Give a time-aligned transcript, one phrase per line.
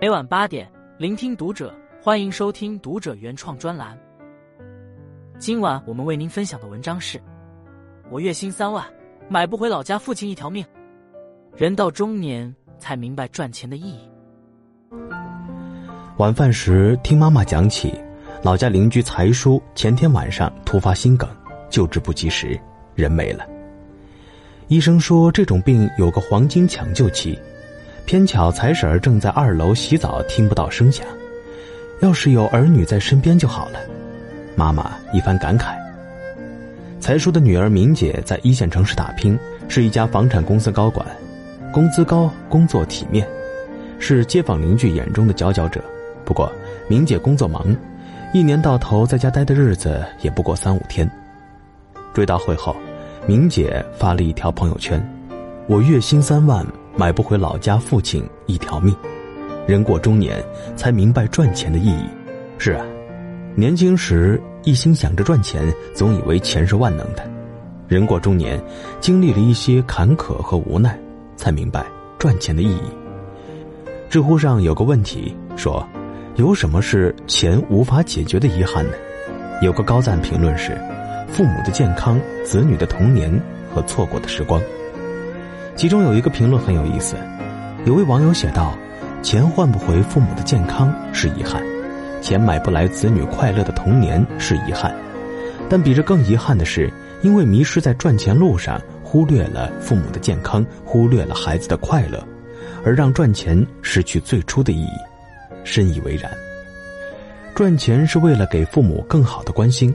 [0.00, 3.98] 每晚八点，聆听读者，欢迎收听读者原创专栏。
[5.40, 7.20] 今晚我们为您分享的文章是：
[8.08, 8.86] 我月薪三万，
[9.28, 10.64] 买不回老家父亲一条命。
[11.56, 13.98] 人到中年才明白赚钱的意义。
[16.18, 17.92] 晚饭时听妈妈讲起，
[18.40, 21.28] 老家邻居财叔前天晚上突发心梗，
[21.68, 22.56] 救治不及时，
[22.94, 23.44] 人没了。
[24.68, 27.36] 医生说这种病有个黄金抢救期，
[28.08, 31.06] 偏巧财婶儿正在二楼洗澡，听不到声响。
[32.00, 33.78] 要是有儿女在身边就好了。
[34.56, 35.76] 妈妈一番感慨。
[36.98, 41.06] 财叔的女儿明姐在一线城市打拼，是一家房产公司高管，
[41.70, 43.28] 工资高，工作体面，
[43.98, 45.78] 是街坊邻居眼中的佼佼者。
[46.24, 46.50] 不过，
[46.88, 47.76] 明姐工作忙，
[48.32, 51.06] 一年到头在家待的日子也不过三五天。
[52.14, 52.74] 追悼会后，
[53.26, 54.98] 明姐发了一条朋友圈
[55.68, 56.66] ：“我月薪三万，
[56.98, 58.92] 买不回老家父亲一条命。
[59.68, 62.04] 人过中年，才明白赚钱的意义。”
[62.58, 62.84] 是啊，
[63.54, 67.22] 年轻时一心想着赚钱，总以为钱是万能的；
[67.86, 68.60] 人过中年，
[69.00, 70.98] 经历了一些坎坷和无奈，
[71.36, 71.86] 才明白
[72.18, 72.82] 赚钱的意义。
[74.10, 75.86] 知乎上有个问题说。
[76.36, 78.92] 有什么是钱无法解决的遗憾呢？
[79.60, 80.78] 有个高赞评论是：
[81.26, 83.28] 父母的健康、子女的童年
[83.74, 84.62] 和错过的时光。
[85.78, 87.14] 其中有一个评论很有意思，
[87.84, 88.76] 有位网友写道
[89.22, 91.62] ：“钱换不回父母的健康是遗憾，
[92.20, 94.92] 钱买不来子女快乐的童年是遗憾，
[95.70, 102.20] 但比这更遗憾的是，因为迷失在赚钱路上，忽略了父母的健康，忽略了孩子的快乐，
[102.84, 104.90] 而让赚钱失去最初的意义。”
[105.62, 106.28] 深以为然。
[107.54, 109.94] 赚钱是为了给父母更好的关心。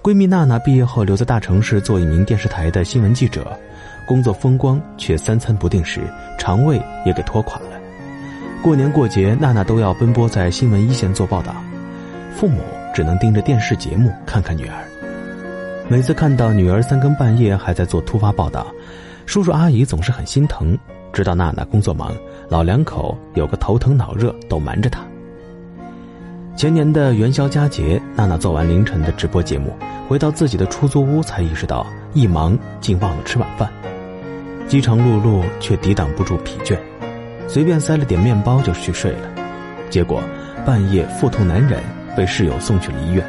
[0.00, 3.58] 闺蜜娜娜毕业后留在大城市做一名电视台的新闻记者，
[4.06, 6.00] 工作风光，却三餐不定时，
[6.38, 7.66] 肠胃也给拖垮了。
[8.62, 11.54] 过年过节，娜娜都要奔波在新闻一线做报道，
[12.34, 12.60] 父母
[12.94, 14.74] 只能盯着电视节目看看女儿。
[15.88, 18.66] 每次看到女儿三更半夜还在做突发报道，
[19.26, 20.76] 叔叔阿姨总是很心疼。
[21.12, 22.14] 知道娜娜工作忙，
[22.48, 25.00] 老两口有个头疼脑热都瞒着她。
[26.56, 29.74] 前年的元宵佳节，娜娜做完凌晨的直播节目，
[30.08, 33.70] 回到自己的出租屋，才意识到一忙竟忘了吃晚饭。
[34.68, 36.76] 饥肠辘辘，却抵挡不住疲倦，
[37.46, 39.28] 随便塞了点面包就去睡了。
[39.88, 40.20] 结果
[40.64, 41.80] 半夜腹痛难忍，
[42.16, 43.24] 被室友送去了医院，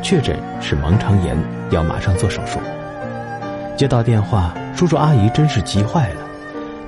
[0.00, 1.36] 确诊是盲肠炎，
[1.70, 2.60] 要马上做手术。
[3.76, 6.16] 接到电话，叔叔阿姨真是急坏了。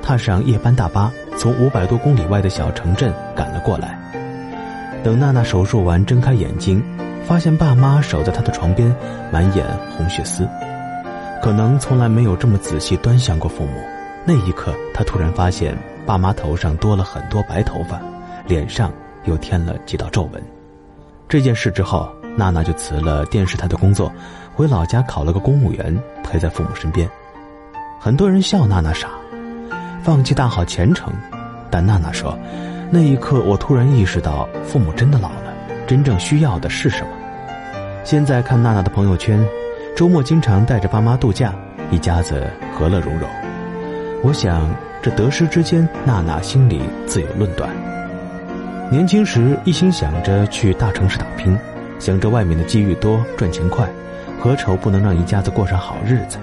[0.00, 3.98] 踏上夜班大巴，从五百多公里外的小城镇赶了过来。
[5.02, 6.80] 等娜娜手术完，睁开眼睛，
[7.24, 8.94] 发现爸妈守在她的床边，
[9.32, 9.66] 满眼
[9.96, 10.46] 红血丝。
[11.42, 13.72] 可能从来没有这么仔细端详过父母。
[14.24, 15.76] 那一刻，他突然发现
[16.06, 18.00] 爸妈头上多了很多白头发，
[18.46, 18.92] 脸上
[19.24, 20.40] 又添了几道皱纹。
[21.28, 24.12] 这件事之后，娜娜就辞了电视台的工作，
[24.54, 27.10] 回老家考了个公务员，陪在父母身边。
[27.98, 29.08] 很多人笑娜娜傻。
[30.04, 31.12] 放弃大好前程，
[31.70, 32.38] 但娜娜说
[32.90, 35.52] ：“那一刻，我突然意识到，父母真的老了，
[35.88, 37.08] 真正需要的是什么。”
[38.04, 39.44] 现在看娜娜的朋友圈，
[39.94, 41.54] 周末经常带着爸妈度假，
[41.90, 43.28] 一家子和乐融融。
[44.22, 44.68] 我想，
[45.02, 47.70] 这得失之间，娜娜心里自有论断。
[48.90, 51.56] 年轻时一心想着去大城市打拼，
[51.98, 53.88] 想着外面的机遇多，赚钱快，
[54.40, 56.38] 何愁不能让一家子过上好日子？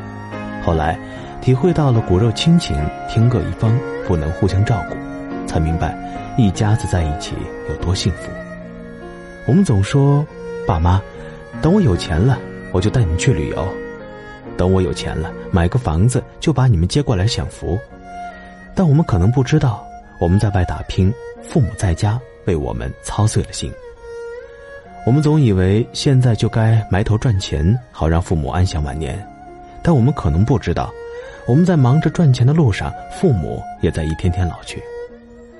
[0.63, 0.97] 后来。
[1.41, 2.75] 体会到了骨肉亲情
[3.07, 3.71] 天各一方，
[4.05, 5.97] 不能互相照顾，才明白
[6.37, 7.33] 一家子在一起
[7.69, 8.29] 有多幸福。
[9.47, 10.23] 我们总说，
[10.67, 11.01] 爸妈，
[11.61, 12.37] 等我有钱了，
[12.71, 13.63] 我就带你们去旅游；
[14.57, 17.77] 等我有钱了，买个房子就把你们接过来享福。
[18.75, 19.85] 但我们可能不知道，
[20.19, 23.71] 我们在外打拼，父母在家为我们操碎了心。
[25.05, 29.19] 我们总以为现在就该埋头赚钱，好让父母安享晚年，
[29.81, 30.91] 但我们可能不知道。
[31.47, 34.83] 我们在忙着赚钱的路上，父母也在一天天老去。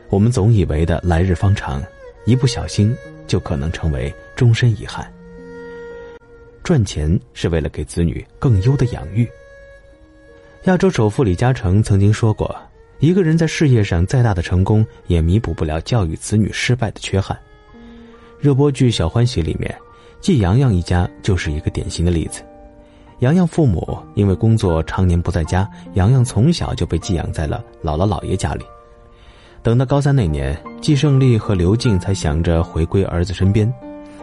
[0.09, 1.81] 我们总以为的来日方长，
[2.25, 2.95] 一不小心
[3.25, 5.11] 就可能成为终身遗憾。
[6.69, 9.27] 赚钱是为了给子女更优的养育。
[10.65, 12.55] 亚洲首富李嘉诚曾经说过
[13.01, 17.35] ：“一个人在事业上再大的成功，也弥补不了教育子女失败的缺憾。”
[18.39, 19.75] 热播剧《小欢喜》里面，
[20.21, 22.43] 季洋洋一家就是一个典型的例子。
[23.21, 28.63] 洋洋父母因为工作常年不在家，洋洋从小就被寄养在了姥姥姥爷家里。
[29.63, 33.73] 等到高三那年，季胜利和刘静才想着回归儿子身边，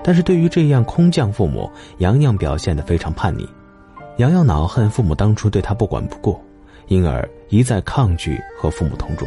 [0.06, 1.68] 但是对于这样空降父母，
[1.98, 3.44] 洋洋表现得非常叛逆。
[4.18, 6.40] 洋洋恼恨父母当初对他不管不顾，
[6.86, 9.26] 因而一再抗拒和父母同住，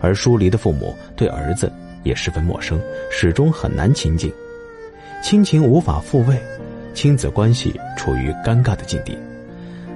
[0.00, 2.76] 而疏离的父母对儿子也十分陌生，
[3.08, 4.32] 始终很难亲近，
[5.22, 6.36] 亲情无法复位，
[6.92, 9.16] 亲子关系处于尴尬的境地。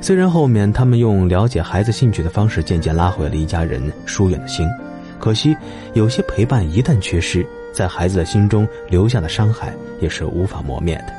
[0.00, 4.65] 虽然后面他们用了解孩子兴趣的方式渐渐拉回了一家人疏远的心，
[5.19, 5.56] 可惜
[5.94, 11.14] 有些陪伴一旦缺失，在孩子的心中留下的伤害也是无法磨灭的。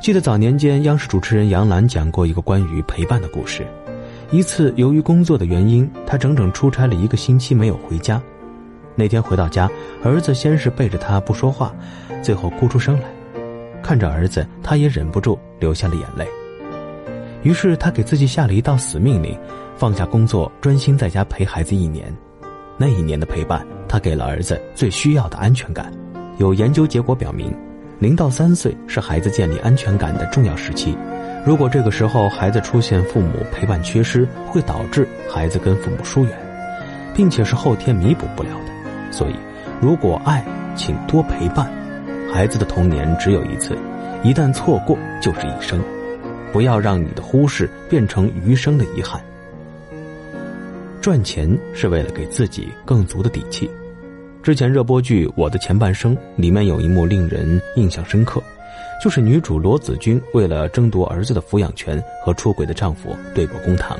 [0.00, 3.66] 记得早年间央视主持人杨澜讲过一个关于陪伴的故事。
[4.30, 8.22] 一次由于工作的原因，他整整出差了一个星期没有回家。
[8.94, 9.70] 那天回到家，
[10.02, 11.74] 儿子先是背着他不说话，
[12.22, 13.06] 最后哭出声来。
[13.82, 16.26] 看着儿子，他也忍不住流下了眼泪。
[17.42, 19.36] 于是他给自己下了一道死命令：
[19.76, 22.14] 放下工作，专心在家陪孩子一年。
[22.80, 25.92] 那一年的陪伴，他给了儿子最需要的安全感。
[26.38, 27.54] 有研究结果表明，
[27.98, 30.96] 零到三岁是孩子建立安全感的重要时期。
[31.44, 36.32] 如果这个时候孩子出现父母陪伴缺失，会导致孩子跟父母疏远，
[37.14, 39.12] 并且是后天弥补不了的。
[39.12, 39.34] 所以，
[39.78, 40.42] 如果爱，
[40.74, 41.70] 请多陪伴。
[42.32, 43.76] 孩子的童年只有一次，
[44.22, 45.78] 一旦错过就是一生。
[46.50, 49.20] 不要让你的忽视变成余生的遗憾。
[51.00, 53.70] 赚钱是为了给自己更足的底气。
[54.42, 58.42] 之前热播剧《我的前半生》里面有一幕令人印象深刻，
[59.02, 63.96] 就是女主罗子君为了争夺儿子的抚养权和出轨的丈夫对簿公堂。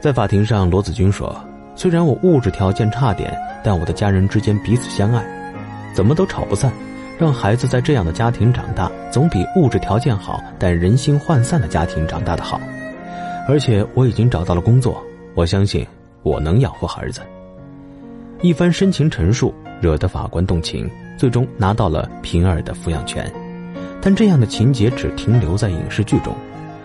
[0.00, 1.36] 在法庭上，罗子君说
[1.74, 5.24] ：“虽然我物质条件差点，但我的家人之间彼此相爱，
[5.92, 6.72] 怎么都吵不散。”
[7.18, 12.60] 让孩子在这样的家庭长大，总比物质条件好但人心涣散的家庭长大的好。
[13.48, 15.00] 而且我已经找到了工作，
[15.34, 15.86] 我相信
[16.22, 17.20] 我能养活儿子。
[18.40, 23.30] 一番深情陈述，惹得法官动情，最终拿到了平儿的抚养权。
[24.00, 26.34] 但这样的情节只停留在影视剧中，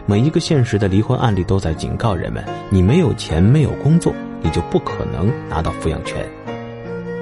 [0.05, 6.25] 每一个现实的离婚案例都在警告人们：你没有钱，没有工作，你就不可能拿到抚养权。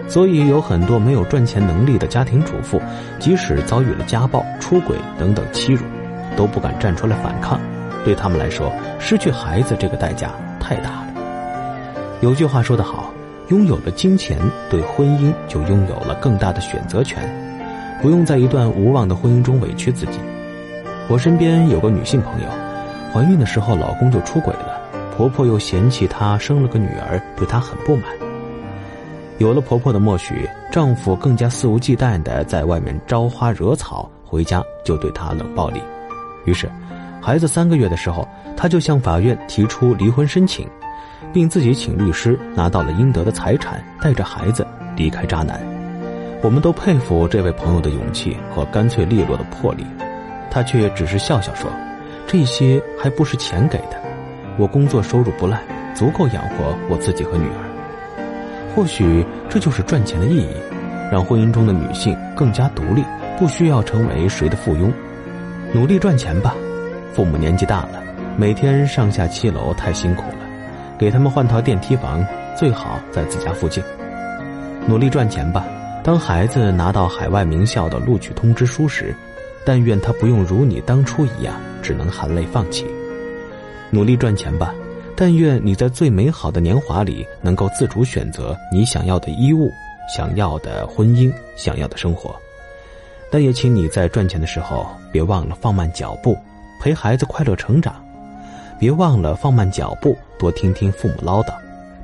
[0.08, 2.82] 所以有很多没有赚钱能力的家庭主妇，
[3.20, 5.84] 即使遭遇了家暴、出轨等等欺辱，
[6.38, 7.60] 都不敢站出来反抗。
[8.06, 11.07] 对他们来说，失去孩子这个代价太大了。
[12.22, 13.14] 有句话说得好
[13.50, 14.40] ：“拥有了金钱，
[14.72, 17.30] 对婚姻就拥有了更大的选择权，
[18.02, 20.20] 不用在一段无望的婚姻中委屈自己。”
[21.08, 22.48] 我身边有个女性朋友，
[23.14, 24.82] 怀孕的时候老公就出轨了，
[25.16, 28.06] 婆婆又嫌弃她生了个女儿，对她很不满。
[29.38, 35.80] 有了婆婆的默许，丈夫更加肆无忌惮地在外面招花惹草，回家就对她冷暴力。
[36.46, 36.68] 于是，
[37.22, 38.28] 孩子三个月的时候，
[38.58, 40.68] 她就向法院提出离婚申请，
[41.34, 44.66] 并自己请律师拿到了应得的财产，带着孩子
[44.96, 45.60] 离开渣男。
[46.44, 49.86] 我们都佩服这位朋友的勇气和干脆利落的魄力，
[50.52, 51.70] 他却只是笑笑说
[52.28, 54.00] ：“这些还不是钱给的，
[54.58, 55.60] 我工作收入不赖，
[55.96, 57.64] 足够养活我自己和女儿。”
[58.76, 60.50] 或许这就是赚钱的意义，
[61.12, 63.04] 让婚姻中的女性更加独立，
[63.40, 64.92] 不需要成为谁的附庸。
[65.74, 66.56] 努力赚钱吧，
[67.14, 68.04] 父母年纪大了，
[68.38, 70.24] 每天上下七楼太辛苦，
[70.98, 72.26] 给他们换套电梯房，
[72.58, 73.84] 最好在自家附近。
[74.88, 75.66] 努力赚钱吧，
[76.04, 79.14] 当孩子拿到海外名校的录取通知书时，
[79.66, 82.86] 但愿他不用如你当初一样，只能含泪放弃。
[83.90, 84.74] 努力赚钱吧。
[85.20, 89.72] 但愿你在最美好的年华里，能够自主选择你想要的衣物、
[90.08, 92.36] 想要的婚姻、想要的生活。
[93.32, 96.38] 但也请你在赚钱的时候，别忘了放慢脚步，
[96.80, 97.96] 陪孩子快乐成长；
[98.80, 101.54] 别忘了放慢脚步，多听听父母唠叨；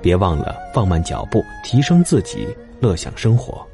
[0.01, 2.47] 别忘了放慢脚步，提升自己，
[2.81, 3.65] 乐享生活。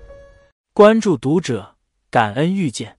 [0.73, 1.75] 关注读者，
[2.11, 2.97] 感恩遇见。